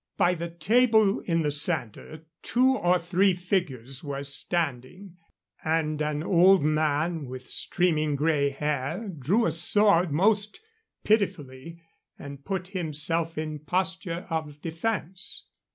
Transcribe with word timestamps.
By 0.17 0.33
the 0.33 0.49
table 0.49 1.19
in 1.25 1.43
the 1.43 1.51
center 1.51 2.25
two 2.41 2.69
or 2.75 2.97
three 2.97 3.35
figures 3.35 4.03
were 4.03 4.23
standing, 4.23 5.17
and 5.63 6.01
an 6.01 6.23
old 6.23 6.63
man 6.63 7.25
with 7.27 7.47
streaming 7.47 8.15
gray 8.15 8.49
hair 8.49 9.07
drew 9.09 9.45
a 9.45 9.51
sword 9.51 10.11
most 10.11 10.59
pitifully 11.03 11.83
and 12.17 12.43
put 12.43 12.69
himself 12.69 13.37
in 13.37 13.59
posture 13.59 14.25
of 14.31 14.59
defense. 14.59 15.45